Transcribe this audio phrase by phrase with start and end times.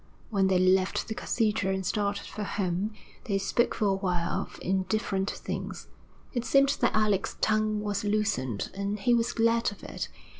[0.31, 2.91] When they left the cathedral and started for home,
[3.25, 5.89] they spoke for a while of indifferent things.
[6.33, 10.09] It seemed that Alec's tongue was loosened, and he was glad of it.